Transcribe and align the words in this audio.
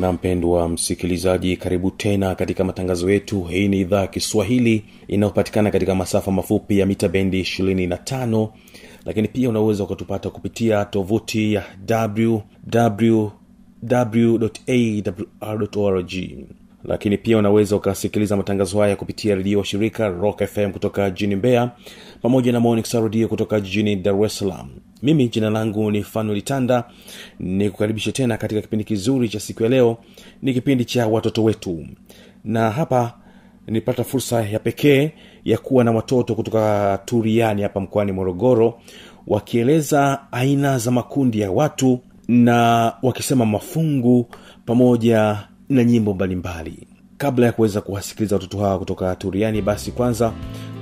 na 0.00 0.12
mpendwa 0.12 0.68
msikilizaji 0.68 1.56
karibu 1.56 1.90
tena 1.90 2.34
katika 2.34 2.64
matangazo 2.64 3.10
yetu. 3.10 3.42
Hii 3.44 3.68
ni 3.68 3.80
idhaa 3.80 4.00
ya 4.00 4.06
kiswahili 4.06 4.84
inayopatikana 5.08 5.70
katika 5.70 5.94
masafa 5.94 6.30
mafupi 6.30 6.78
ya 6.78 6.86
mita 6.86 7.08
bendi 7.08 7.42
25 7.42 8.48
lakini 9.04 9.28
pia 9.28 9.48
unaweza 9.48 9.84
ukatupata 9.84 10.30
kupitia 10.30 10.84
tovuti 10.84 11.52
ya 11.54 11.64
www.awr.org 15.10 16.12
lakini 16.84 17.18
pia 17.18 17.38
unaweza 17.38 17.76
ukasikiliza 17.76 18.36
matangazo 18.36 18.80
haya 18.80 18.96
kupitia 18.96 19.34
redio 19.34 19.58
wa 19.58 19.64
shirika 19.64 20.08
rock 20.08 20.44
fm 20.46 20.72
kutoka 20.72 21.10
jijini 21.10 21.36
mbeya 21.36 21.70
pamoja 22.22 22.52
na 22.52 22.60
Monix 22.60 22.94
redio 22.94 23.28
kutoka 23.28 23.60
jijini 23.60 23.96
dar 23.96 24.24
es 24.24 24.38
salaam 24.38 24.68
mimi 25.02 25.28
jina 25.28 25.50
langu 25.50 25.90
ni 25.90 26.02
fanuel 26.02 26.42
nikukaribishe 27.40 28.12
tena 28.12 28.36
katika 28.36 28.60
kipindi 28.60 28.84
kizuri 28.84 29.28
cha 29.28 29.40
siku 29.40 29.62
ya 29.62 29.68
leo 29.68 29.96
ni 30.42 30.54
kipindi 30.54 30.84
cha 30.84 31.06
watoto 31.06 31.44
wetu. 31.44 31.86
Na 32.44 32.70
hapa 32.70 33.14
nilipata 33.66 34.04
fursa 34.04 34.42
ya 34.42 34.58
pekee 34.58 35.12
ya 35.44 35.58
kuwa 35.58 35.84
na 35.84 35.90
watoto 35.92 36.34
kutoka 36.34 36.98
turiani 37.04 37.62
hapa 37.62 37.80
mkoani 37.80 38.12
morogoro 38.12 38.80
wakieleza 39.26 40.20
aina 40.32 40.78
za 40.78 40.90
makundi 40.90 41.40
ya 41.40 41.50
watu 41.50 42.00
na 42.28 42.92
wakisema 43.02 43.46
mafungu 43.46 44.26
pamoja 44.66 45.38
na 45.68 45.84
nyimbo 45.84 46.14
mbalimbali. 46.14 46.86
Kabla 47.16 47.46
ya 47.46 47.52
kuweza 47.52 47.80
kuwasikiliza 47.80 48.36
watoto 48.36 48.58
hawa 48.58 48.78
kutoka 48.78 49.16
turiani 49.16 49.62
basi 49.62 49.92
kwanza 49.92 50.32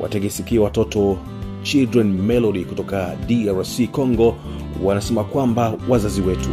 wategesikia 0.01 0.61
watoto 0.61 1.19
children 1.63 2.23
melody 2.23 2.65
kutoka 2.65 3.17
drc 3.27 3.91
congo 3.91 4.37
wanasema 4.83 5.25
kwamba 5.25 5.75
wazazi 5.89 6.21
wetu. 6.21 6.49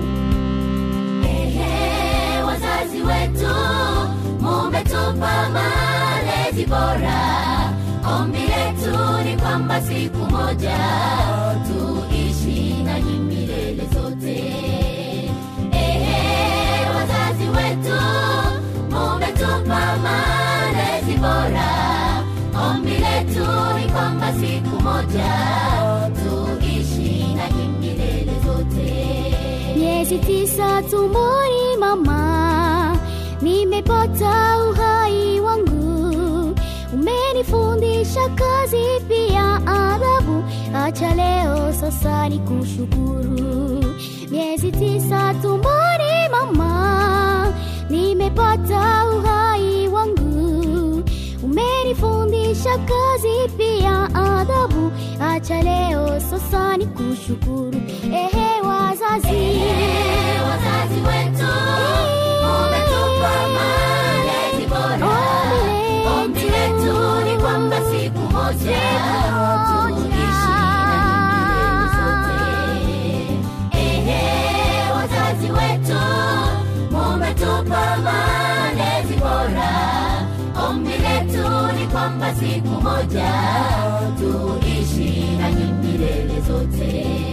Wazazi 2.48 2.98
wetu 3.02 3.56
mumetupa 4.42 5.50
malezi 5.54 6.66
bora. 6.66 7.46
Ombi 8.20 8.38
letu 8.40 8.98
ni 9.30 9.38
kwamba 9.42 9.82
siku 9.82 10.18
moja 10.18 10.78
moja 25.16 26.12
tuishi 26.16 27.26
nanyi 27.36 27.68
milele 27.80 28.32
zote 28.46 28.94
miezi 29.78 30.18
tisa 30.20 30.82
tumboni 30.82 31.78
mama. 31.80 32.98
Nimepata 33.42 34.58
uhai 34.70 35.40
wangu. 35.40 36.56
Umenifundisha 36.94 38.30
kazi 38.30 38.86
pia 39.08 39.56
adhabu 39.68 40.44
acha 40.76 41.16
leo 41.16 41.74
sasa 41.74 42.30
ni 42.30 42.40
kushukuru. 42.40 43.86
Miezi 44.32 44.72
tisa 44.72 45.34
tumboni 45.42 46.30
mama. 46.32 47.54
Nimepata 47.90 49.06
uhai 49.18 49.88
wangu. 49.88 51.04
Umenifundisha 51.44 52.78
kazi 52.78 53.50
pia 53.58 54.15
adhabu. 54.46 54.92
Acha 55.20 55.62
leo 55.62 56.20
sasa 56.20 56.78
ni 56.78 56.86
kushukuru. 56.86 57.82
Ehe 58.04 58.62
wazazi. 58.62 59.28
Ehe, 59.28 60.40
wazazi 60.42 61.00
wetu. 61.08 61.52
Umetupa 62.56 63.34
malezi 63.56 64.66
bora. 64.70 65.18
Ombi 66.24 66.40
letu 66.40 67.26
ni 67.26 67.42
kwamba 67.42 67.78
siku 67.92 68.20
moja 68.20 68.82
kwamba 82.06 82.36
siku 82.36 82.68
moja 82.68 83.34
tuishi 84.20 85.24
na 85.40 85.50
milele 85.50 86.42
zote 86.48 87.25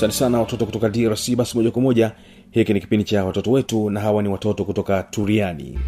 asante 0.00 0.14
sana 0.14 0.40
watoto 0.40 0.66
kutoka 0.66 0.88
drc 0.88 1.30
basi 1.36 1.56
moja 1.56 1.70
kwa 1.70 1.82
moja 1.82 2.12
hiki 2.50 2.72
ni 2.74 2.80
kipindi 2.80 3.04
cha 3.04 3.24
watoto 3.24 3.50
wetu 3.52 3.90
na 3.90 4.00
hawa 4.00 4.22
ni 4.22 4.28
watoto 4.28 4.64
kutoka 4.64 5.02
turiani. 5.02 5.78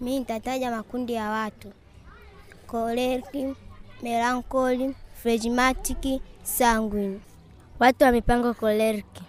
Mi 0.00 0.18
nitataja 0.18 0.70
makundi 0.70 1.12
ya 1.12 1.30
watu: 1.30 1.68
koleriki, 2.66 3.54
melankoli, 4.02 4.94
phlegmatic, 5.22 6.20
sanguini 6.42 7.20
Watu 7.78 8.04
wa 8.04 8.54
koleriki. 8.54 9.27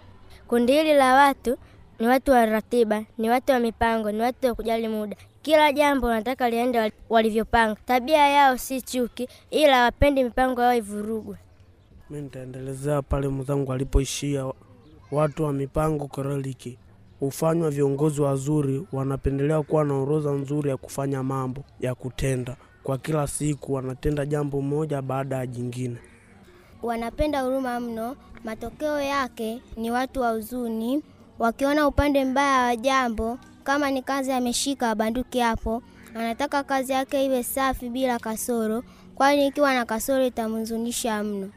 Kundi 0.50 0.72
hili 0.72 0.94
la 0.94 1.14
watu 1.14 1.56
ni 2.00 2.06
watu 2.06 2.30
wa 2.30 2.46
ratiba, 2.46 3.04
ni 3.18 3.30
watu 3.30 3.52
wa 3.52 3.58
mipango, 3.58 4.12
ni 4.12 4.20
watu 4.20 4.46
wa 4.46 4.54
kujali 4.54 4.88
muda. 4.88 5.16
Kila 5.42 5.72
jambo 5.72 6.06
wanataka 6.06 6.50
liende 6.50 6.92
walivyopanga. 7.08 7.76
Tabia 7.86 8.28
yao 8.28 8.58
si 8.58 8.82
chuki, 8.82 9.28
ila 9.50 9.82
wapendi 9.82 10.24
mipango 10.24 10.62
yao 10.62 10.74
ivurugwe. 10.74 11.36
Mi 12.10 12.20
nitaendelezea 12.22 13.02
pale 13.02 13.28
mwenzangu 13.28 13.72
alipoishia. 13.72 14.52
Watu 15.10 15.44
wa 15.44 15.52
mipango 15.52 16.06
koreliki 16.06 16.78
hufanywa 17.20 17.70
viongozi 17.70 18.20
wazuri, 18.20 18.86
wanapendelea 18.92 19.62
kuwa 19.62 19.84
na 19.84 19.94
orodha 19.94 20.30
nzuri 20.30 20.70
ya 20.70 20.76
kufanya 20.76 21.22
mambo 21.22 21.64
ya 21.80 21.94
kutenda 21.94 22.56
kwa 22.82 22.98
kila 22.98 23.26
siku, 23.26 23.72
wanatenda 23.72 24.26
jambo 24.26 24.60
moja 24.62 25.02
baada 25.02 25.36
ya 25.36 25.46
jingine. 25.46 25.96
Wanapenda 26.82 27.40
huruma 27.42 27.80
mno. 27.80 28.16
Matokeo 28.44 29.00
yake 29.00 29.62
ni 29.76 29.90
watu 29.90 30.20
wa 30.20 30.30
huzuni, 30.30 31.02
wakiona 31.38 31.86
upande 31.88 32.24
mbaya 32.24 32.62
wa 32.62 32.76
jambo. 32.76 33.38
Kama 33.64 33.90
ni 33.90 34.02
kazi 34.02 34.32
ameshika 34.32 34.94
banduki 34.94 35.38
hapo, 35.38 35.82
anataka 36.14 36.64
kazi 36.64 36.92
yake 36.92 37.26
iwe 37.26 37.42
safi 37.42 37.88
bila 37.88 38.18
kasoro, 38.18 38.82
kwani 39.14 39.46
ikiwa 39.46 39.74
na 39.74 39.84
kasoro 39.84 40.26
itamhuzunisha 40.26 41.22
mno. 41.24 41.50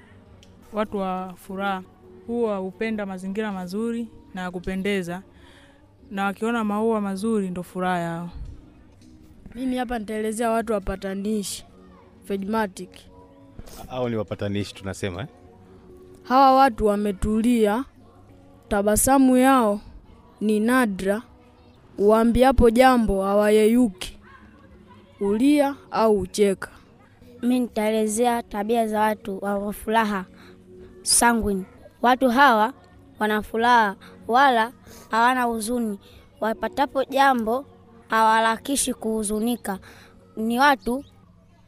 Watu 0.73 0.97
wa 0.97 1.33
furaha 1.35 1.83
huwa 2.27 2.57
hupenda 2.57 3.05
mazingira 3.05 3.51
mazuri 3.51 4.07
na 4.33 4.41
ya 4.41 4.51
kupendeza, 4.51 5.21
na 6.11 6.25
wakiona 6.25 6.63
maua 6.63 7.01
mazuri 7.01 7.49
ndo 7.49 7.63
furaha 7.63 7.99
yao. 7.99 8.29
Mimi 9.55 9.77
hapa 9.77 9.99
nitaelezea 9.99 10.49
watu 10.49 10.73
wapatanishi 10.73 11.65
phlegmatic. 12.25 12.89
Au 13.89 14.10
ni 14.10 14.15
wapatanishi 14.15 14.74
tunasema 14.75 15.21
eh? 15.21 15.27
Hawa 16.24 16.56
watu 16.56 16.86
wametulia, 16.86 17.86
tabasamu 18.68 19.38
yao 19.38 19.81
ni 20.42 20.60
nadra, 20.60 21.21
uambiapo 21.98 22.69
jambo 22.69 23.24
hawayeyuki, 23.24 24.19
ulia 25.19 25.75
au 25.92 26.19
ucheka. 26.19 26.69
Mi 27.42 27.60
nitaelezea 27.60 28.44
tabia 28.44 28.88
za 28.88 29.00
watu 29.01 29.39
wa 29.45 29.74
furaha 29.74 30.25
sanguine. 31.01 31.63
Watu 32.01 32.30
hawa 32.30 32.74
wana 33.19 33.42
furaha 33.42 33.95
wala 34.27 34.71
hawana 35.12 35.44
huzuni, 35.44 36.00
wapatapo 36.42 37.04
jambo 37.04 37.66
hawaharakishi 38.07 38.94
kuhuzunika. 38.94 39.80
Ni 40.38 40.59
watu 40.59 41.04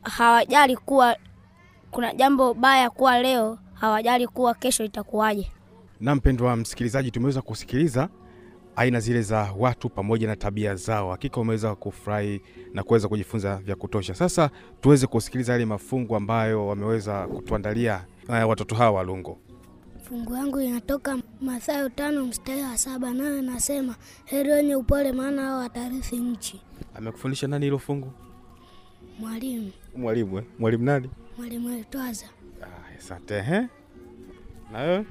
hawajali 0.02 0.78
kuwa 0.78 1.16
kuna 1.96 2.14
jambo 2.14 2.54
baya 2.54 2.90
kuwa 2.90 3.20
leo, 3.22 3.58
hawajali 3.74 4.28
kuwa 4.28 4.54
kesho 4.54 4.84
itakuwaje. 4.84 5.52
na 6.00 6.16
mpendwa 6.16 6.56
msikilizaji 6.56 7.12
tumeweza 7.12 7.42
kusikiliza 7.42 8.10
aina 8.76 9.00
zile 9.00 9.22
za 9.22 9.54
watu 9.58 9.90
pamoja 9.90 10.28
na 10.28 10.36
tabia 10.36 10.76
zao 10.76 11.12
hakika 11.12 11.42
umeweza 11.42 11.76
kufurahi 11.76 12.42
na 12.74 12.84
kuweza 12.84 13.08
kujifunza 13.08 13.56
vya 13.58 13.76
kutosha 13.76 14.14
sasa 14.16 14.50
tuweze 14.82 15.08
kusikiliza 15.08 15.52
yale 15.54 15.66
mafungu 15.66 16.16
ambayo 16.16 16.68
wameweza 16.68 17.28
kutuandalia 17.28 18.06
uh, 18.30 18.50
watoto 18.50 18.76
hawa 18.76 18.92
walungo 18.92 19.38
Fungu 20.04 20.36
yangu 20.36 20.60
inatoka 20.62 21.18
Mathayo 21.42 21.90
tano 21.90 22.26
mstari 22.26 22.62
wa 22.62 22.78
saba 22.78 23.14
nayo 23.14 23.42
nasema, 23.42 23.96
heri 24.26 24.52
wenye 24.52 24.76
upole, 24.76 25.12
maana 25.12 25.42
hao 25.42 25.60
watarithi 25.60 26.16
nchi. 26.18 26.62
amekufundisha 26.96 27.48
nani 27.48 27.66
hilo 27.66 27.80
fungu 27.80 28.12
Mwalimu 29.20 29.72
mwalimu 29.98 30.38
eh? 30.38 30.44
mwalimu 30.60 30.84
nani 30.84 31.10
mwalimu 31.38 31.70
Etwaza. 31.78 32.26
Ah, 32.64 32.98
asante 33.00 33.36
eh? 33.38 33.66
na 34.72 34.80
wewe 34.82 35.06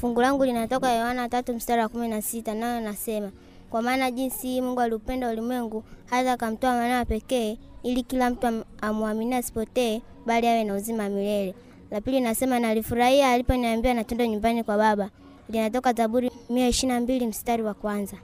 Fungu 0.00 0.20
langu 0.20 0.44
linatoka 0.44 0.92
Yohana 0.92 1.28
tatu 1.28 1.54
mstari 1.54 1.82
wa 1.82 1.88
kumi 1.88 2.08
na 2.08 2.22
sita 2.22 2.54
nayo 2.54 2.80
nasema, 2.80 3.30
kwa 3.70 3.82
maana 3.82 4.10
jinsi 4.10 4.46
hii 4.46 4.60
Mungu 4.60 4.80
aliupenda 4.80 5.30
ulimwengu 5.30 5.84
hata 6.06 6.32
akamtoa 6.32 6.72
mwanawe 6.72 7.04
pekee, 7.04 7.58
ili 7.82 8.02
kila 8.02 8.30
mtu 8.30 8.64
amwamini 8.80 9.34
asipotee, 9.34 10.02
bali 10.26 10.46
awe 10.48 10.64
na 10.64 10.74
uzima 10.74 11.08
milele. 11.08 11.54
La 11.90 12.00
pili 12.00 12.20
nasema, 12.20 12.58
nalifurahia 12.60 13.30
aliponiambia 13.32 13.94
natenda 13.94 14.26
nyumbani 14.26 14.64
kwa 14.64 14.76
Baba. 14.76 15.10
Linatoka 15.48 15.92
Zaburi 15.92 16.30
mia 16.50 16.68
ishirini 16.68 16.94
na 16.94 17.00
mbili 17.00 17.26
mstari 17.26 17.62
wa 17.62 17.74
kwanza. 17.74 18.16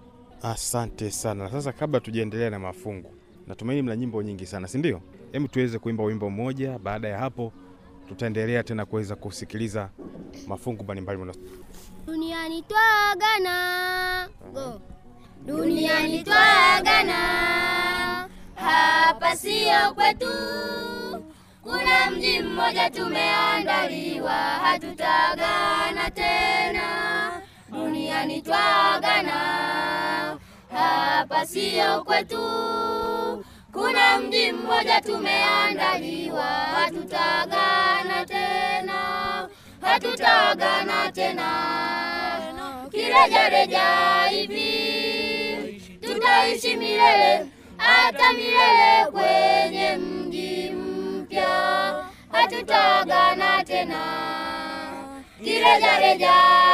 asante 0.42 1.10
sana 1.10 1.50
sasa 1.50 1.72
kabla 1.72 2.00
tujaendelea 2.00 2.50
na 2.50 2.58
mafungu 2.58 3.10
natumaini 3.46 3.82
mna 3.82 3.96
nyimbo 3.96 4.22
nyingi 4.22 4.46
sana 4.46 4.68
si 4.68 4.78
ndio 4.78 5.00
hebu 5.34 5.48
tuweze 5.48 5.78
kuimba 5.78 6.04
wimbo 6.04 6.30
mmoja 6.30 6.78
baada 6.78 7.08
ya 7.08 7.18
hapo 7.18 7.52
tutaendelea 8.08 8.62
tena 8.62 8.86
kuweza 8.86 9.16
kusikiliza 9.16 9.90
mafungu 10.46 10.84
mbalimbali 10.84 11.32
Duniani 12.06 12.62
twagana 12.62 14.28
go. 14.54 14.80
Duniani 15.46 16.22
twagana, 16.24 17.18
hapa 18.54 19.36
sio 19.36 19.94
kwetu. 19.94 20.30
Kuna 21.62 22.10
mji 22.10 22.40
mmoja 22.42 22.90
tumeandaliwa, 22.90 24.32
hatutagana 24.34 26.10
tena. 26.14 26.82
Duniani 27.72 28.42
twagana, 28.42 29.34
hapa 30.70 31.46
sio 31.46 32.04
kwetu. 32.04 32.40
Kuna 33.74 34.18
mji 34.18 34.52
mmoja 34.52 35.00
tumeandaliwa, 35.00 36.44
hatutagana 36.44 38.26
tena, 38.26 39.48
hatutagana 39.80 41.12
tena. 41.12 41.50
Kirejareja 42.90 43.84
hivi 44.30 45.82
tutaishi 46.00 46.76
milele 46.76 47.46
hata 47.76 48.32
milele 48.32 49.06
kwenye 49.12 49.96
mji 49.96 50.70
mpya, 50.70 52.04
hatutagana 52.32 53.64
tena. 53.64 54.00
Kirejareja 55.44 56.32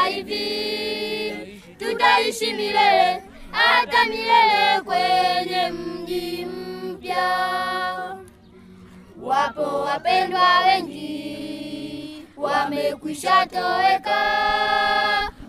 hivi 0.08 1.62
tutaishi 1.78 2.52
milele 2.52 3.22
hata 3.50 4.04
milele 4.04 4.80
kwenye 4.84 5.68
mji 5.70 6.44
mpya. 6.46 6.59
Wapo 9.22 9.62
wapendwa 9.62 10.58
wengi 10.60 12.26
wamekwisha 12.36 13.46
toweka. 13.46 14.20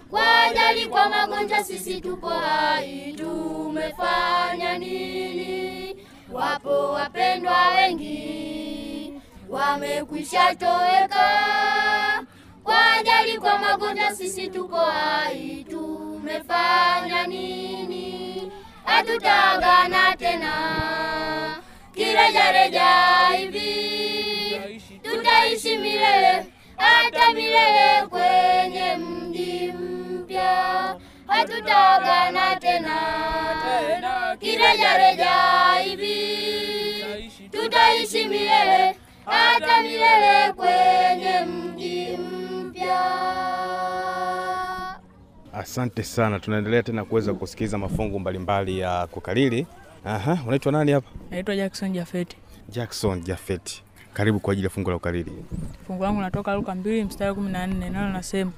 Kwa 0.09 0.41
ajali, 0.43 0.85
kwa 0.85 1.09
magonjwa, 1.09 1.63
sisi 1.63 2.01
tupo 2.01 2.29
hai, 2.29 3.13
tumefanya 3.17 4.77
nini? 4.77 5.95
Wapo 6.31 6.91
wapendwa 6.91 7.67
wengi 7.67 9.13
wamekwisha 9.49 10.55
toweka. 10.55 11.29
Kwa 12.63 12.93
ajali, 12.93 13.37
kwa 13.37 13.57
magonjwa, 13.59 14.15
sisi 14.15 14.47
tuko 14.47 14.75
hai, 14.77 15.65
tumefanya 15.69 17.27
nini? 17.27 18.30
Hatutagana 18.91 20.15
tena. 20.19 20.53
Kirejareja 21.95 22.87
hivi, 23.37 24.61
tutaishi 25.03 25.77
milele 25.77 26.45
hata 26.77 27.33
milele 27.33 28.07
kwenye 28.09 28.95
mji 28.97 29.71
mpya, 29.73 30.95
hatutaagana 31.27 32.55
tena. 32.55 32.97
Kirejareja 34.39 35.33
hivi, 35.83 37.05
tutaishi 37.51 38.25
milele 38.27 38.95
hata 39.25 39.81
milele 39.81 40.53
kwenye 40.53 41.39
mji 41.45 42.17
mpya. 42.17 43.01
Asante 45.61 46.03
sana 46.03 46.39
tunaendelea 46.39 46.83
tena 46.83 47.05
kuweza 47.05 47.33
kusikiliza 47.33 47.77
mafungu 47.77 48.19
mbalimbali 48.19 48.79
ya 48.79 49.07
kukalili 49.07 49.67
Aha, 50.05 50.37
unaitwa 50.47 50.71
nani 50.71 50.91
hapa 50.91 51.09
Naitwa 51.31 51.55
Jackson 51.55 51.91
Jafeti. 51.93 52.37
jackson 52.69 53.21
jafeti 53.23 53.83
Karibu 54.13 54.39
kwa 54.39 54.51
ajili 54.53 54.65
ya 54.65 54.69
fungu 54.69 54.89
la 54.89 54.95
ukalili. 54.95 55.31
Fungu 55.87 56.03
langu 56.03 56.21
natoka 56.21 56.55
Luka 56.55 56.75
mbili 56.75 57.03
mstari 57.03 57.29
wa 57.29 57.35
kumi 57.35 57.51
na 57.51 57.67
nne 57.67 57.89
nalo 57.89 58.09
nasema, 58.09 58.51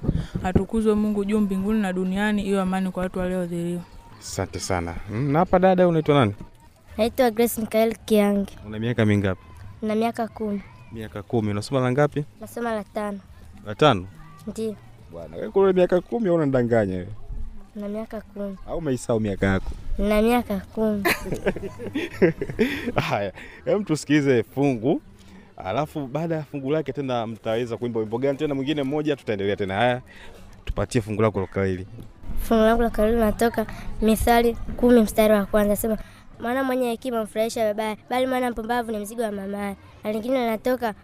atukuzwe 0.44 0.94
Mungu 0.94 1.24
juu 1.24 1.40
mbinguni 1.40 1.82
na 1.82 1.92
duniani 1.92 2.42
iwe 2.46 2.60
amani 2.60 2.90
kwa 2.90 3.02
watu 3.02 3.18
waliodhiriwa. 3.18 3.82
Asante 4.20 4.60
sana. 4.60 4.94
Mm, 5.10 5.32
Na 5.32 5.38
hapa 5.38 5.58
dada, 5.58 5.88
unaitwa 5.88 6.14
nani? 6.14 6.34
Naitwa 6.98 7.30
Grace 7.30 7.60
Mikael 7.60 7.96
Kiangi, 8.04 8.58
Una 8.66 8.78
miaka 8.78 9.06
mingapi? 9.06 9.40
na 9.82 9.94
miaka 9.94 10.28
kumi, 10.28 10.62
Miaka 10.92 11.22
kumi. 11.22 11.50
Unasoma 11.50 11.80
la 11.80 11.92
ngapi? 11.92 12.24
nasoma 12.40 12.72
la 12.74 12.84
tano. 12.84 13.18
La 13.66 13.74
tano. 13.74 14.06
Ndio, 14.46 14.76
Bwana, 15.14 15.36
wewe 15.36 15.50
kuna 15.50 15.72
miaka 15.72 16.00
kumi 16.00 16.28
au 16.28 16.34
unanidanganya 16.34 16.94
wewe? 16.94 17.08
na 17.76 17.88
miaka 17.88 18.20
kumi, 18.20 18.56
Au 18.66 18.78
umeisahau 18.78 19.20
miaka 19.20 19.46
yako? 19.46 19.70
na 19.98 20.22
miaka 20.22 20.60
kumi. 20.60 21.02
Haya, 23.08 23.32
hem, 23.64 23.84
tusikize 23.84 24.42
fungu, 24.42 25.02
alafu 25.56 26.06
baada 26.06 26.34
ya 26.34 26.42
fungu 26.42 26.70
lake 26.70 26.92
tena 26.92 27.26
mtaweza 27.26 27.76
kuimba 27.76 28.00
wimbo 28.00 28.18
gani 28.18 28.38
tena 28.38 28.54
mwingine 28.54 28.82
mmoja, 28.82 29.16
tutaendelea 29.16 29.56
tena. 29.56 29.74
Haya, 29.74 30.02
tupatie 30.64 31.00
fungu 31.00 31.22
lako 31.22 31.38
la 31.38 31.44
ukariri. 31.44 31.86
Fungu 32.38 32.62
langu 32.64 32.82
la 32.82 32.90
karibu 32.90 33.18
natoka 33.18 33.66
Mithali 34.02 34.54
kumi 34.76 35.00
mstari 35.02 35.34
wa 35.34 35.46
kwanza 35.46 35.76
sema 35.76 35.98
mwana 36.40 36.64
mwenye 36.64 36.90
hekima 36.90 37.22
mfurahisha 37.24 37.64
babaye, 37.64 37.96
bali 38.10 38.26
mwana 38.26 38.50
mpumbavu 38.50 38.92
ni 38.92 38.98
mzigo 38.98 39.22
wa 39.22 39.32
mamaye. 39.32 39.76
Na 40.04 40.12
lingine 40.12 40.38
linatoka 40.40 40.94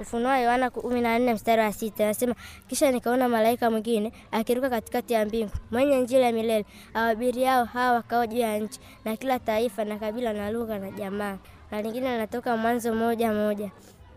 Ufunuo 0.00 0.36
Yohana 0.36 0.70
kumi 0.70 1.00
na 1.00 1.18
nne 1.18 1.34
mstari 1.34 1.62
wa 1.62 1.72
sita 1.72 2.06
nasema 2.06 2.34
kisha 2.68 2.90
nikaona 2.92 3.28
malaika 3.28 3.70
mwingine 3.70 4.12
akiruka 4.32 4.70
katikati 4.70 5.12
ya 5.12 5.26
mbingu 5.26 5.50
mwenye 5.70 5.98
Injili 5.98 6.22
ya 6.22 6.32
milele 6.32 6.64
awabiriao 6.94 7.64
hawa 7.64 7.92
wakao 7.92 8.26
juu 8.26 8.38
ya 8.38 8.58
nchi 8.58 8.80
na 9.04 9.16
kila 9.16 9.38
taifa 9.38 9.84
na 9.84 9.98
kabila 9.98 10.32
na 10.32 10.50
lugha 10.50 10.78
na 10.78 10.90
jamaa. 10.90 11.38
Na 11.70 11.82
lingine 11.82 12.12
linatoka 12.12 12.56
Mwanzo 12.56 12.94
moja 12.94 13.32
moja 13.32 13.70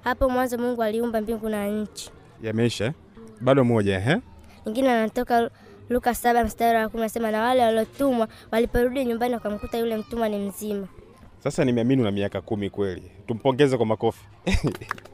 hapo 0.04 0.30
mwanzo 0.30 0.58
Mungu 0.58 0.84
aliumba 0.84 1.22
mbingu 1.22 1.50
na 1.50 1.68
nchi. 1.68 2.12
Yameisha 2.42 2.94
bado 3.42 3.64
moja 3.64 3.96
eh? 4.10 4.20
Lingine 4.66 4.88
linatoka 4.88 5.50
Luka 5.90 6.16
saba 6.16 6.44
mstari 6.44 6.78
wa 6.78 6.90
kumi 6.90 7.04
anasema, 7.04 7.32
na 7.32 7.42
wale 7.42 7.62
waliotumwa 7.64 8.28
waliporudi 8.52 9.06
nyumbani 9.06 9.34
wakamkuta 9.34 9.78
yule 9.78 9.98
mtumwa 9.98 10.30
ni 10.30 10.38
mzima. 10.38 10.88
Sasa 11.40 11.66
nimeamini 11.66 12.02
una 12.02 12.12
miaka 12.12 12.42
kumi 12.42 12.70
kweli, 12.70 13.12
tumpongeze 13.28 13.78
kwa 13.78 13.86
makofi. 13.86 14.26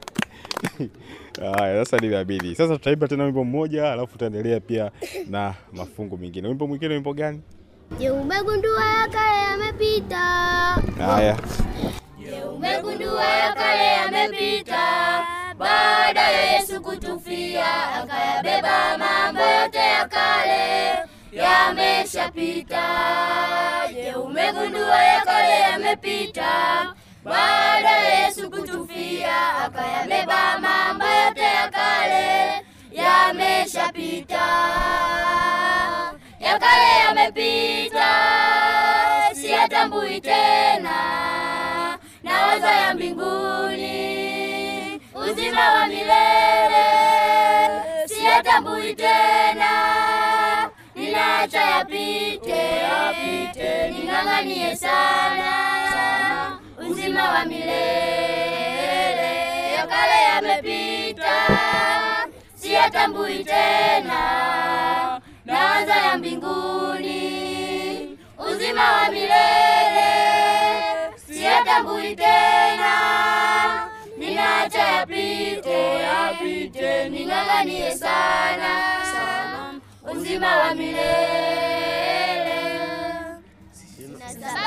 Haya, 1.58 1.84
sasa 1.84 1.96
nimeamini. 1.98 2.54
Sasa 2.54 2.72
tutaimba 2.76 3.08
tena 3.08 3.24
wimbo 3.24 3.44
mmoja, 3.44 3.92
alafu 3.92 4.12
tutaendelea 4.12 4.60
pia 4.60 4.90
na 5.28 5.54
mafungu 5.72 6.18
mengine. 6.18 6.48
Wimbo 6.48 6.66
mwingine, 6.66 6.94
wimbo 6.94 7.14
gani? 7.14 7.40
Je, 7.98 8.10
umegundua 8.10 8.84
ya 8.84 9.08
kale 9.08 9.42
yamepita? 9.42 10.16
Haya, 10.98 11.36
Je, 12.24 12.44
umegundua 12.44 13.24
ya 13.24 13.52
kale 13.52 13.84
yamepita? 13.84 14.80
Baada 15.58 16.20
ya 16.20 16.52
Yesu 16.52 16.80
kutufia, 16.82 17.94
akayabeba 17.94 18.98
mambo 18.98 19.40
yote 19.40 19.78
ya 19.78 20.08
kale 20.08 20.98
yameshapita. 21.32 22.82
Je, 23.94 24.14
umegundua 24.14 25.02
ya 25.04 25.20
kale 25.20 25.60
yamepita? 25.60 26.50
Baada 27.24 27.90
Yesu 27.90 28.50
kutufia, 28.50 29.56
akayabeba 29.64 30.58
mambo 30.58 31.04
yote 31.04 31.40
ya 31.40 31.68
kale 31.70 32.64
yameshapita. 32.92 34.46
Ya 36.40 36.58
kale 36.58 36.98
yamepita, 37.04 38.08
siyatambui 39.34 40.20
tena. 40.20 40.98
Nawaza 42.22 42.70
ya 42.70 42.94
mbinguni, 42.94 43.90
uzima 45.14 45.70
wa 45.72 45.86
milele 45.86 46.86
siyatambui 48.06 48.94
tena, 48.94 49.70
ninaacha 50.94 51.60
yapite, 51.60 52.58
yapite, 52.82 53.90
ning'ang'anie 53.90 54.76
sana 54.76 55.50
uzima 57.20 57.32
wa 57.32 57.44
milele. 57.44 59.30
Ya 59.76 59.86
kale 59.86 60.18
yamepita, 60.28 61.36
siyatambui 62.54 63.44
tena, 63.44 65.20
nawaza 65.44 65.94
ya 65.96 66.18
mbinguni, 66.18 67.18
uzima 68.50 68.92
wa 68.92 69.10
milele 69.10 70.10
siyatambui 71.26 72.16
tena, 72.16 72.92
ninaacha 74.18 74.78
yapite, 74.82 75.80
yapite, 76.00 77.08
ning'ang'anie 77.08 77.90
sana 77.96 78.70
sana 79.12 79.74
uzima 80.12 80.56
wa 80.56 80.74
milele. 80.74 82.39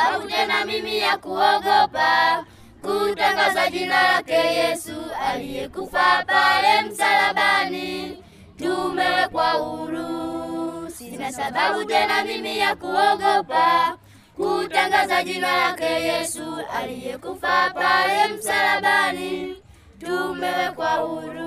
Sababu 0.03 0.27
tena 0.27 0.65
mimi 0.65 0.98
ya 0.98 1.17
kuogopa 1.17 2.45
kutangaza 2.81 3.69
jina 3.69 4.03
lake 4.13 4.33
Yesu 4.33 4.95
aliyekufa 5.27 6.24
pale 6.27 6.81
msalabani, 6.81 8.17
tumewekwa 8.57 9.50
huru. 9.51 10.89
Sina 10.98 11.31
sababu 11.31 11.86
tena 11.86 12.24
mimi 12.24 12.57
ya 12.60 12.75
kuogopa 12.75 13.98
kutangaza 14.36 15.24
jina 15.24 15.57
lake 15.57 15.86
Yesu 15.86 16.57
aliyekufa 16.81 17.69
pale 17.74 18.27
msalabani, 18.33 19.55
tumewekwa 20.00 20.89
huru. 20.91 21.43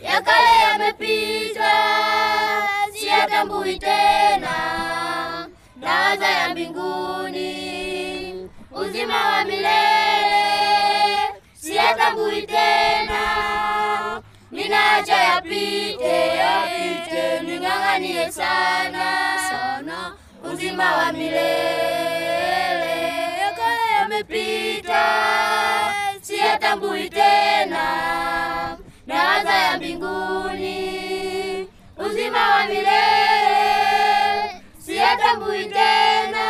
Ya 0.00 0.20
kale 0.22 0.58
yamepita, 0.62 1.72
siyatambui 2.92 3.78
tena, 3.78 4.50
nawaza 5.84 6.26
ya 6.26 6.48
mbinguni, 6.48 7.50
uzima 8.72 9.14
wa 9.30 9.44
milele 9.44 10.44
siyatambui 11.54 12.42
tena, 12.42 13.22
ninaacha 14.50 15.16
yapite, 15.16 16.16
yapite, 16.40 17.40
ning'ang'anie 17.46 18.30
sana 18.32 19.06
sana 19.50 20.14
uzima 20.52 20.96
wa 20.96 21.12
milele. 21.12 22.94
Yakale 23.40 23.92
yamepita, 23.98 25.04
siyatambui 26.20 27.10
tena, 27.10 27.84
nawaza 29.06 29.52
ya 29.54 29.76
mbinguni, 29.76 30.78
uzima 31.98 32.48
wa 32.50 32.64
milele 32.66 33.83
siyatambui 35.28 35.64
tena, 35.64 36.46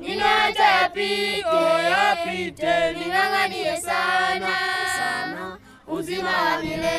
ninaacha 0.00 0.64
yapite, 0.64 1.42
yapite, 1.90 2.92
ning'ang'anie 2.92 3.76
sana 3.80 4.48
sana 4.98 5.58
uzima 5.88 6.28
wa 6.30 6.62
milele. 6.62 6.90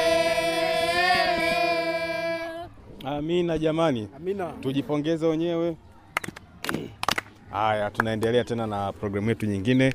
amina 3.06 3.58
jamani, 3.58 4.08
Amina. 4.16 4.46
tujipongeze 4.62 5.28
wenyewe. 5.28 5.78
Haya, 7.52 7.92
tunaendelea 7.92 8.44
tena 8.44 8.68
na 8.68 8.94
programu 8.94 9.30
yetu 9.30 9.46
nyingine. 9.46 9.94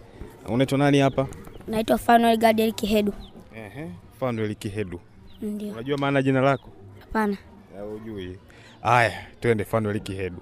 Unaitwa 0.48 0.78
nani 0.78 0.98
hapa? 0.98 1.26
Naitwa 1.68 1.98
Fanuel 1.98 2.36
Gadiel 2.36 2.72
Kihedu. 2.72 3.12
Ehe, 3.56 3.90
Fanuel 4.20 4.54
Kihedu. 4.54 5.00
Ndio. 5.42 5.72
Unajua 5.72 5.98
maana 5.98 6.22
jina 6.22 6.40
lako? 6.40 6.70
Hapana. 7.00 7.36
Ya, 7.76 7.82
Hujui. 7.82 8.38
Haya, 8.82 9.12
twende 9.40 9.66
liki 9.92 10.00
Kihedu. 10.12 10.38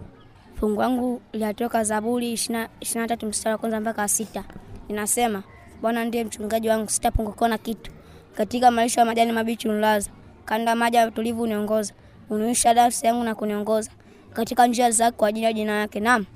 Fungu 0.54 0.80
wangu 0.80 1.20
linatoka 1.32 1.84
Zaburi 1.84 2.32
ishirini 2.32 2.68
na 2.94 3.08
tatu 3.08 3.26
mstari 3.26 3.52
wa 3.52 3.58
kwanza 3.58 3.80
mpaka 3.80 4.08
sita. 4.08 4.44
Inasema, 4.88 5.42
Bwana 5.82 6.04
ndiye 6.04 6.24
mchungaji 6.24 6.68
wangu, 6.68 6.88
sitapungukiwa 6.90 7.48
na 7.48 7.58
kitu. 7.58 7.90
Katika 8.34 8.70
malisho 8.70 9.00
ya 9.00 9.06
majani 9.06 9.32
mabichi 9.32 9.68
unilaza, 9.68 10.10
kando 10.44 10.70
ya 10.70 10.76
maji 10.76 10.96
ya 10.96 11.06
utulivu 11.08 11.42
uniongoza. 11.42 11.94
Uniisha 12.30 12.74
nafsi 12.74 13.06
yangu 13.06 13.24
na 13.24 13.34
kuniongoza 13.34 13.90
katika 14.32 14.66
njia 14.66 14.90
zako 14.90 15.16
kwa 15.16 15.28
ajili 15.28 15.44
ya 15.46 15.52
jina 15.52 15.78
lake. 15.78 16.00
Naam, 16.00 16.26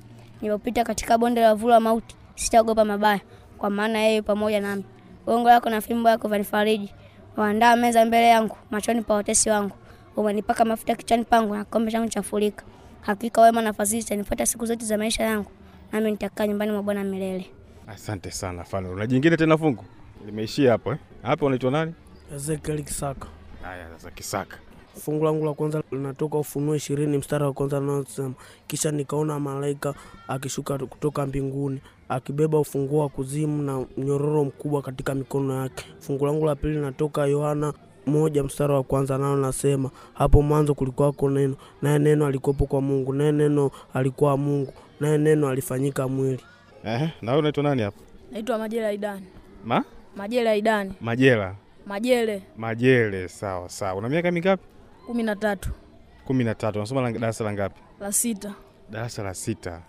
nilipopita 0.41 0.83
katika 0.83 1.17
bonde 1.17 1.41
la 1.41 1.53
uvuli 1.53 1.73
wa 1.73 1.79
mauti, 1.79 2.15
sitaogopa 2.35 2.85
mabaya, 2.85 3.19
kwa 3.57 3.69
maana 3.69 3.99
yeye 3.99 4.21
pamoja 4.21 4.61
nami. 4.61 4.83
Gongo 5.25 5.49
lako 5.49 5.69
na 5.69 5.81
fimbo 5.81 6.09
yako 6.09 6.27
vanifariji. 6.27 6.93
Waandaa 7.37 7.75
meza 7.75 8.05
mbele 8.05 8.27
yangu 8.27 8.57
machoni 8.71 9.01
pa 9.01 9.13
watesi 9.13 9.49
wangu. 9.49 9.75
Umenipaka 10.17 10.65
mafuta 10.65 10.95
kichwani 10.95 11.23
pangu 11.23 11.55
na 11.55 11.63
kikombe 11.65 11.91
changu 11.91 12.09
chafurika. 12.09 12.63
Hakika 13.01 13.41
wema 13.41 13.61
na 13.61 13.73
fadhili 13.73 14.01
zitanifuata 14.01 14.45
siku 14.45 14.65
zote 14.65 14.85
za 14.85 14.97
maisha 14.97 15.23
yangu, 15.23 15.51
nami 15.91 16.11
nitakaa 16.11 16.47
nyumbani 16.47 16.71
mwa 16.71 16.83
Bwana 16.83 17.03
milele. 17.03 17.45
Asante 17.87 18.31
sana 18.31 18.63
Fano. 18.63 18.91
Una 18.91 19.07
jingine 19.07 19.37
tena 19.37 19.57
fungu? 19.57 19.83
Limeishia 20.25 20.71
hapo 20.71 20.91
eh? 20.91 20.97
Hapo 21.21 21.45
unaitwa 21.45 21.71
nani? 21.71 21.93
Ezekiel 22.35 22.83
Kisaka. 22.83 23.27
Haya, 23.61 23.87
sasa 23.89 24.11
Kisaka. 24.11 24.57
Fungu 25.01 25.25
langu 25.25 25.45
la 25.45 25.53
kwanza 25.53 25.83
linatoka 25.91 26.37
Ufunuo 26.37 26.75
ishirini 26.75 27.17
mstari 27.17 27.43
wa 27.43 27.53
kwanza 27.53 27.79
naosema, 27.79 28.33
kisha 28.67 28.91
nikaona 28.91 29.39
malaika 29.39 29.93
akishuka 30.27 30.77
kutoka 30.77 31.25
mbinguni 31.25 31.81
akibeba 32.09 32.59
ufunguo 32.59 32.99
wa 33.01 33.09
kuzimu 33.09 33.61
na 33.63 33.85
mnyororo 33.97 34.45
mkubwa 34.45 34.81
katika 34.81 35.15
mikono 35.15 35.61
yake. 35.61 35.85
Fungu 35.99 36.25
langu 36.25 36.45
la 36.45 36.55
pili 36.55 36.73
linatoka 36.73 37.25
Yohana 37.25 37.73
moja 38.07 38.43
mstari 38.43 38.73
wa 38.73 38.83
kwanza 38.83 39.17
nao 39.17 39.35
nasema, 39.37 39.91
hapo 40.13 40.41
mwanzo 40.41 40.73
kulikuwako 40.75 41.29
neno, 41.29 41.55
naye 41.81 41.99
neno 41.99 42.25
alikuwepo 42.25 42.65
kwa 42.65 42.81
Mungu, 42.81 43.13
naye 43.13 43.31
neno 43.31 43.71
alikuwa 43.93 44.37
Mungu, 44.37 44.73
naye 44.99 45.17
neno 45.17 45.49
alifanyika 45.49 46.07
mwili. 46.07 46.43
Eh, 46.83 47.09
na 47.21 47.31
wewe 47.31 47.39
unaitwa 47.39 47.63
nani 47.63 47.81
hapo? 47.81 47.97
Naitwa 48.31 48.57
Majela 48.57 48.91
Idani. 48.91 49.25
Ma? 49.65 49.83
Majela 50.15 50.55
Idani. 50.55 50.93
Majela. 51.01 51.55
Majele 51.85 52.43
Majele, 52.57 53.27
sawa 53.27 53.69
sawa. 53.69 53.95
Una 53.95 54.09
miaka 54.09 54.31
mingapi? 54.31 54.63
kumi 55.05 55.23
na 55.23 55.35
tatu 55.35 55.69
kumi 56.25 56.43
na 56.43 56.55
tatu. 56.55 56.79
Unasoma 56.79 57.11
darasa 57.11 57.43
la 57.43 57.53
ngapi? 57.53 57.81
la 57.99 58.11
sita 58.11 58.53
Darasa 58.89 59.23
la 59.23 59.33
sita. 59.33 59.81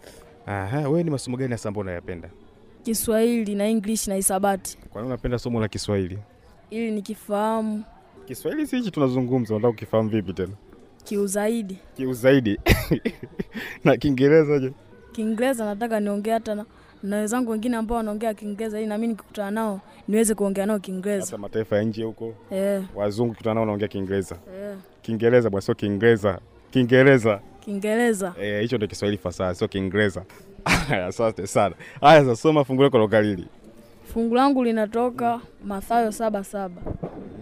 Aha, 0.46 0.78
wewe 0.88 1.02
ni 1.02 1.10
masomo 1.10 1.36
gani 1.36 1.52
hasa 1.52 1.68
ambao 1.68 1.80
unayapenda? 1.80 2.30
Kiswahili 2.82 3.54
na 3.54 3.64
English 3.66 4.06
na 4.08 4.14
hisabati, 4.14 4.78
Kwa 4.90 5.00
nini 5.02 5.12
unapenda 5.12 5.38
somo 5.38 5.60
la 5.60 5.68
Kiswahili? 5.68 6.18
ili 6.70 6.90
nikifahamu 6.90 7.84
Kiswahili 8.28 8.66
si 8.66 8.76
hichi 8.76 8.90
tunazungumza, 8.90 9.54
unataka 9.54 9.72
kukifahamu 9.72 10.08
vipi 10.08 10.32
tena? 10.32 10.52
kiuzaidi. 11.04 11.78
Kiuzaidi. 11.96 12.60
na 13.84 13.96
Kiingereza 13.96 14.58
je? 14.58 14.72
Kiingereza 15.12 15.64
nataka 15.64 16.00
niongee 16.00 16.30
hata 16.32 16.54
na, 16.54 16.64
na 17.02 17.16
wenzangu 17.16 17.50
wengine 17.50 17.76
ambao 17.76 17.96
wanaongea 17.96 18.34
Kiingereza, 18.34 18.78
ili 18.78 18.86
nami 18.88 19.06
nikikutana 19.06 19.50
nao 19.50 19.80
niweze 20.08 20.34
kuongea 20.34 20.66
nao 20.66 20.78
Kiingereza. 20.78 21.24
Hata 21.26 21.38
mataifa 21.38 21.76
ya 21.76 21.82
nje 21.82 22.04
huko 22.04 22.34
yeah. 22.50 22.82
wazungu 22.94 23.34
kutana 23.34 23.54
nao 23.54 23.60
wanaongea 23.62 23.88
Kiingereza. 23.88 24.36
yeah. 24.60 24.76
Kiingereza 25.02 25.50
bwana, 25.50 25.62
sio 25.62 25.74
Kiingereza. 25.74 26.38
Kiingereza. 26.70 27.40
Kiingereza 27.60 28.34
Eh, 28.40 28.62
hicho 28.62 28.76
ndio 28.76 28.88
Kiswahili 28.88 29.18
fasaha, 29.18 29.54
sio 29.54 29.68
Kiingereza. 29.68 30.22
Asante 31.08 31.46
sana. 31.46 31.74
Haya, 32.00 32.20
sasa 32.20 32.36
soma 32.36 32.64
fungu 32.64 32.82
lako 32.82 32.98
la 32.98 33.04
ukalili. 33.04 33.46
Fungu 34.12 34.34
langu 34.34 34.64
linatoka 34.64 35.40
Mathayo 35.64 36.12
saba 36.12 36.44
saba 36.44 36.82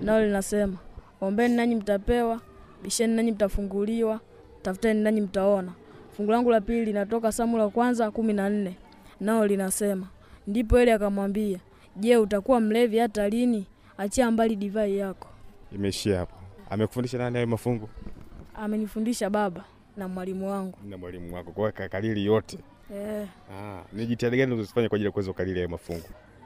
nalo 0.06 0.26
linasema, 0.26 0.76
ombeni 1.20 1.56
nanyi 1.56 1.74
mtapewa, 1.74 2.40
bisheni 2.82 3.14
nanyi 3.16 3.32
mtafunguliwa, 3.32 4.20
tafuteni 4.62 5.00
nanyi 5.02 5.20
mtaona. 5.20 5.72
Fungu 6.16 6.30
langu 6.32 6.50
la 6.50 6.60
pili 6.60 6.84
linatoka 6.84 7.32
Samueli 7.32 7.62
wa 7.64 7.70
kwanza 7.70 8.10
kumi 8.10 8.32
na 8.32 8.48
nne 8.50 8.76
nalo 9.20 9.46
linasema, 9.46 10.08
ndipo 10.46 10.78
Eli 10.78 10.90
akamwambia, 10.90 11.58
je, 11.96 12.16
utakuwa 12.16 12.60
mlevi 12.60 12.98
hata 12.98 13.28
lini? 13.28 13.66
Achia 13.98 14.30
mbali 14.30 14.56
divai 14.56 14.96
yako. 14.98 15.28
Imeishia 15.72 16.18
hapo. 16.18 16.34
Amekufundisha 16.70 17.18
nani 17.18 17.34
hayo 17.34 17.46
mafungu? 17.46 17.88
Amenifundisha 18.54 19.30
baba 19.30 19.64
na 19.96 20.08
mwalimu 20.08 20.50
wangu. 20.50 20.78
Na 20.88 20.96
mwalimu 20.98 21.34
wako. 21.34 21.52
Kwa 21.52 21.72
kakalili 21.72 22.24
yote. 22.24 22.58
Eh, 22.94 23.26
Ah, 23.52 23.82
ni 23.92 24.06
jitihada 24.06 24.36
gani 24.36 24.52
unazofanya 24.52 24.88
kwa 24.88 24.96
ajili 24.96 25.06
ya 25.06 25.12
kuweza 25.12 25.30
kukalili 25.32 25.56
hayo 25.58 25.68
mafungu? 25.68 26.04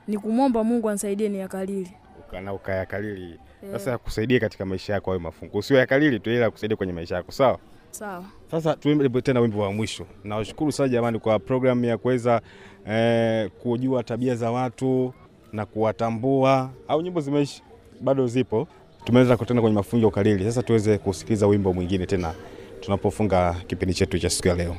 ni 0.08 0.18
kumwomba 0.18 0.64
Mungu 0.64 0.88
anisaidie 0.88 1.28
niyakalili. 1.28 1.92
Ukana 2.28 2.52
ukayakalili. 2.52 3.38
Eh. 3.62 3.72
Sasa 3.72 3.90
yakusaidie 3.90 4.40
katika 4.40 4.64
maisha 4.64 4.92
yako 4.92 5.10
hayo 5.10 5.20
mafungu. 5.20 5.58
Usio 5.58 5.76
yakalili 5.78 6.20
tu 6.20 6.30
ila 6.30 6.40
yakusaidie 6.44 6.76
kwenye 6.76 6.92
maisha 6.92 7.14
yako, 7.16 7.32
sawa? 7.32 7.58
Sawa. 7.90 8.24
Sasa 8.50 8.74
tuimbe 8.76 9.22
tena 9.22 9.40
wimbo 9.40 9.58
wa 9.62 9.72
mwisho. 9.72 10.06
Nawashukuru 10.24 10.72
sana 10.72 10.88
jamani 10.88 11.18
kwa 11.18 11.38
programu 11.38 11.84
ya 11.84 11.98
kuweza 11.98 12.40
eh, 12.88 13.50
kujua 13.62 14.02
tabia 14.02 14.34
za 14.36 14.50
watu 14.50 15.14
na 15.52 15.66
kuwatambua. 15.66 16.70
Au 16.88 17.02
nyimbo 17.02 17.20
zimeisha? 17.20 17.62
Bado 18.00 18.26
zipo. 18.26 18.68
Tumeweza 19.04 19.36
kutana 19.36 19.60
kwenye 19.60 19.76
mafunzo 19.76 20.04
ya 20.06 20.08
ukalili. 20.08 20.44
Sasa 20.44 20.62
tuweze 20.62 20.98
kusikiliza 20.98 21.46
wimbo 21.46 21.72
mwingine 21.72 22.06
tena 22.06 22.34
tunapofunga 22.80 23.56
kipindi 23.66 23.94
chetu 23.94 24.18
cha 24.18 24.30
siku 24.30 24.48
ya 24.48 24.54
leo. 24.54 24.76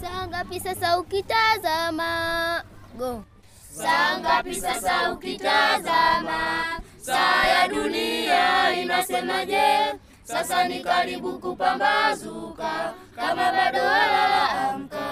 Saa 0.00 0.26
ngapi 0.26 0.60
sasa 0.60 0.98
ukitazama 1.00 2.64
go 2.98 3.24
Saa 3.72 4.18
ngapi 4.20 4.54
sasa 4.54 5.12
ukitazama, 5.12 6.79
saa 7.10 7.42
ya 7.46 7.62
dunia 7.68 8.70
inasemaje? 8.82 9.94
Sasa 10.24 10.68
ni 10.68 10.78
karibu 10.80 11.38
kupambazuka, 11.42 12.94
kama 13.16 13.52
bado 13.52 13.82
walala 13.82 14.42
amka. 14.70 15.06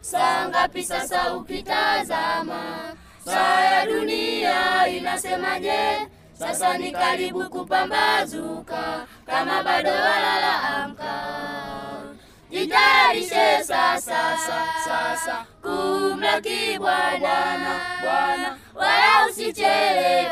Saa 0.00 0.48
ngapi 0.48 0.84
sasa 0.84 1.34
ukitazama, 1.36 2.92
saa 3.24 3.60
ya 3.64 3.86
dunia 3.86 4.88
inasemaje? 4.88 6.08
Sasa 6.38 6.78
ni 6.78 6.92
karibu 6.92 7.48
kupambazuka, 7.50 9.06
kama 9.26 9.62
bado 9.62 9.90
walala 9.90 10.62
amka. 10.84 11.14
Jitayarishe 12.50 13.64
sasa 13.64 14.36
sasa 14.84 15.44
kumlaki 15.62 16.78
Bwana 16.78 17.74
Bwana, 18.02 18.55
wala 18.76 19.26
usichelewe 19.30 20.30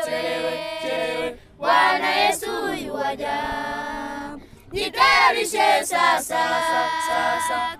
Bwana 1.59 2.09
Yesu 2.15 2.73
yuwaja. 2.85 3.37
Jitayarishe 4.71 5.85
sasa 5.85 6.39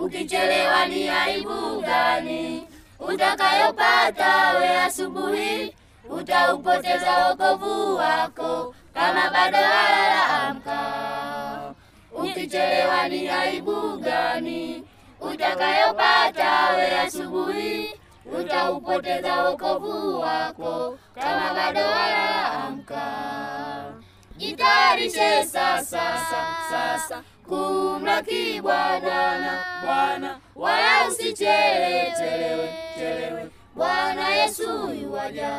Ukichelewa 0.00 0.86
ni 0.86 1.08
aibu 1.08 1.80
gani 1.80 2.66
utakayopata 3.00 4.52
we 4.58 4.68
asubuhi? 4.78 5.74
Utaupoteza 6.10 7.26
wokovu 7.28 7.96
wako 7.96 8.74
kama 8.96 9.30
bado 9.30 9.58
walala 9.58 10.22
amka. 10.48 10.80
Ukichelewa 12.12 13.08
ni 13.08 13.28
aibu 13.28 13.96
gani 13.96 14.84
utakayopata 15.20 16.50
we 16.76 16.86
asubuhi? 17.00 17.90
Utaupoteza 18.40 19.42
wokovu 19.44 20.20
wako 20.20 20.98
kama 21.14 21.54
bado 21.54 21.80
walala 21.80 22.52
amka. 22.52 23.06
Jitayarishe 24.36 25.44
sasa 25.44 26.02
sasa 26.70 27.22
kumlaki 27.48 28.60
Bwana 28.60 29.64
Bwana, 29.84 30.38
wala 30.56 31.08
usichelewe 31.08 32.12
chelewe 32.18 32.68
chelewe, 32.98 33.50
Bwana 33.74 34.28
Yesu 34.28 34.90
yuwaja. 35.02 35.50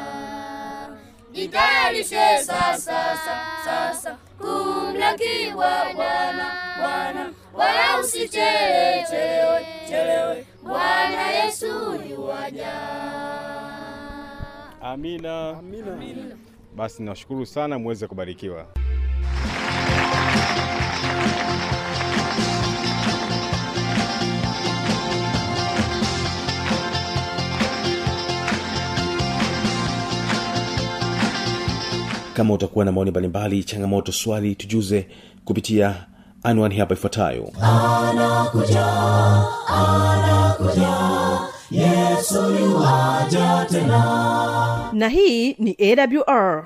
Jitayarishe 1.37 2.37
sasa 2.41 3.17
sasa 3.65 4.17
kumlaki 4.39 5.51
Bwana 5.53 5.93
Bwana, 6.79 7.33
wala 7.53 7.99
usichelewe 8.01 9.65
chelewe 9.89 10.45
Bwana 10.63 11.27
Yesu 11.31 11.65
yuwaja. 12.09 12.73
Amina. 14.81 15.49
Amina. 15.59 16.35
Basi 16.75 17.03
nashukuru 17.03 17.45
sana, 17.45 17.79
muweze 17.79 18.07
kubarikiwa. 18.07 18.65
Kama 32.37 32.53
utakuwa 32.53 32.85
na 32.85 32.91
maoni 32.91 33.11
mbalimbali 33.11 33.63
changamoto 33.63 34.11
swali 34.11 34.55
tujuze 34.55 35.07
kupitia 35.45 35.95
anwani 36.43 36.77
hapa 36.77 36.93
ifuatayo. 36.93 37.51
Anakuja 37.61 38.85
anakuja 39.67 40.93
yesu 41.71 42.51
yuwaja 42.59 43.65
tena. 43.69 44.89
Na 44.93 45.09
hii 45.09 45.53
ni 45.53 45.77
awr 45.79 46.65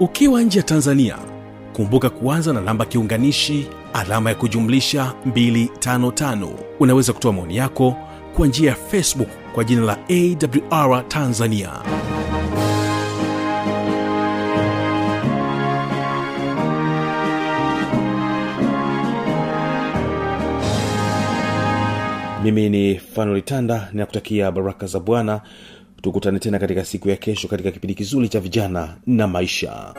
ukiwa 0.00 0.42
nje 0.42 0.58
ya 0.58 0.64
tanzania 0.64 1.16
kumbuka 1.72 2.10
kuanza 2.10 2.52
na 2.52 2.60
namba 2.60 2.84
kiunganishi 2.84 3.68
alama 3.92 4.30
ya 4.30 4.36
kujumlisha 4.36 5.14
255 5.26 6.48
unaweza 6.80 7.12
kutoa 7.12 7.32
maoni 7.32 7.56
yako 7.56 7.96
kwa 8.36 8.46
njia 8.46 8.70
ya 8.70 8.76
facebook 8.76 9.28
kwa 9.54 9.64
jina 9.64 9.82
la 9.82 9.98
awr 10.70 11.08
tanzania. 11.08 11.70
Mimi 22.42 22.68
ni 22.68 22.94
fanolitanda 22.98 23.74
tanda 23.74 23.88
ninakutakia 23.92 24.52
baraka 24.52 24.86
za 24.86 25.00
bwana 25.00 25.40
tukutane 26.02 26.38
tena 26.38 26.58
katika 26.58 26.84
siku 26.84 27.08
ya 27.08 27.16
kesho 27.16 27.48
katika 27.48 27.70
kipindi 27.70 27.94
kizuri 27.94 28.28
cha 28.28 28.40
vijana 28.40 28.96
na 29.06 29.26
maisha 29.28 29.94